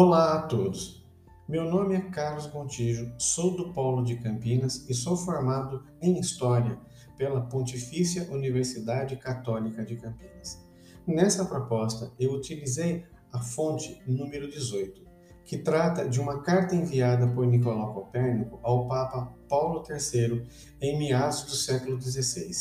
[0.00, 1.04] Olá a todos.
[1.48, 6.78] Meu nome é Carlos Gontijo, sou do Polo de Campinas e sou formado em História
[7.16, 10.64] pela Pontifícia Universidade Católica de Campinas.
[11.04, 15.04] Nessa proposta, eu utilizei a fonte número 18,
[15.44, 20.46] que trata de uma carta enviada por Nicolau Copérnico ao Papa Paulo III
[20.80, 22.52] em meados do século XVI.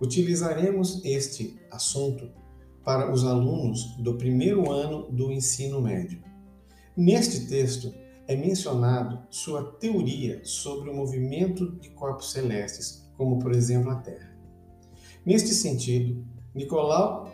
[0.00, 2.30] Utilizaremos este assunto
[2.84, 6.27] para os alunos do primeiro ano do ensino médio.
[7.00, 7.94] Neste texto
[8.26, 14.36] é mencionado sua teoria sobre o movimento de corpos celestes, como por exemplo a Terra.
[15.24, 17.32] Neste sentido, Nicolau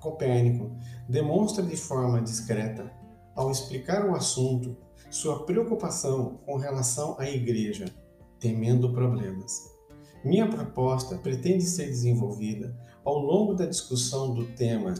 [0.00, 0.74] Copérnico
[1.06, 2.90] demonstra de forma discreta,
[3.36, 4.74] ao explicar o assunto,
[5.10, 7.84] sua preocupação com relação à Igreja,
[8.40, 9.74] temendo problemas.
[10.24, 12.74] Minha proposta pretende ser desenvolvida
[13.04, 14.94] ao longo da discussão do tema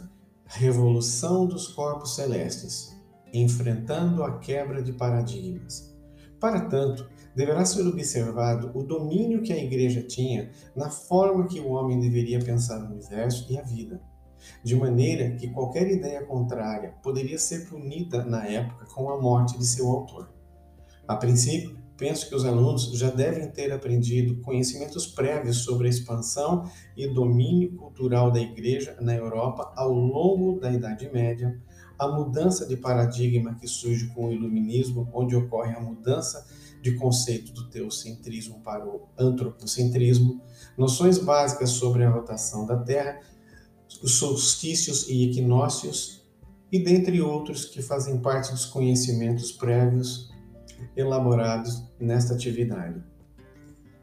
[0.45, 2.95] Revolução dos Corpos Celestes,
[3.35, 5.95] enfrentando a quebra de paradigmas.
[6.41, 11.71] Para tanto, deverá ser observado o domínio que a Igreja tinha na forma que o
[11.71, 14.01] homem deveria pensar o universo e a vida,
[14.63, 19.67] de maneira que qualquer ideia contrária poderia ser punida na época com a morte de
[19.67, 20.33] seu autor.
[21.09, 26.69] A princípio, penso que os alunos já devem ter aprendido conhecimentos prévios sobre a expansão
[26.97, 31.61] e domínio cultural da Igreja na Europa ao longo da Idade Média,
[31.99, 36.45] a mudança de paradigma que surge com o Iluminismo, onde ocorre a mudança
[36.83, 40.43] de conceito do teocentrismo para o antropocentrismo,
[40.77, 43.21] noções básicas sobre a rotação da Terra,
[44.03, 46.23] os solstícios e equinócios,
[46.71, 50.34] e dentre outros que fazem parte dos conhecimentos prévios
[50.97, 53.03] elaborados nesta atividade.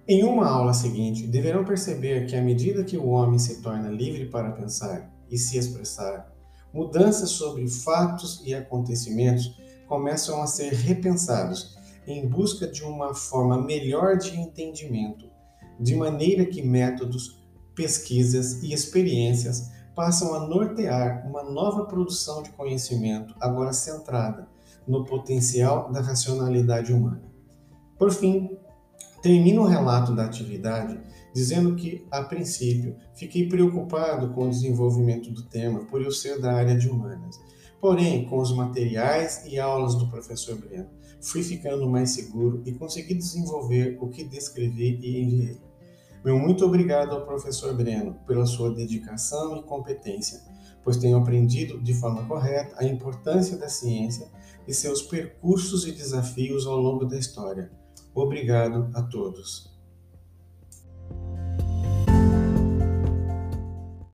[0.08, 4.26] Em uma aula seguinte, deverão perceber que à medida que o homem se torna livre
[4.26, 6.34] para pensar e se expressar,
[6.74, 14.18] mudanças sobre fatos e acontecimentos começam a ser repensados em busca de uma forma melhor
[14.18, 15.30] de entendimento,
[15.80, 17.40] de maneira que métodos,
[17.76, 24.48] pesquisas e experiências passam a nortear uma nova produção de conhecimento, agora centrada
[24.88, 27.24] no potencial da racionalidade humana.
[27.98, 28.58] Por fim,
[29.22, 31.00] termino o relato da atividade
[31.34, 36.54] dizendo que, a princípio, fiquei preocupado com o desenvolvimento do tema por eu ser da
[36.54, 37.40] área de humanas.
[37.80, 43.16] Porém, com os materiais e aulas do professor Breno, fui ficando mais seguro e consegui
[43.16, 45.58] desenvolver o que descrevi e enviei.
[46.24, 50.42] Meu muito obrigado ao professor Breno pela sua dedicação e competência
[50.84, 54.28] pois tenho aprendido de forma correta a importância da ciência
[54.68, 57.72] e seus percursos e desafios ao longo da história.
[58.14, 59.71] Obrigado a todos.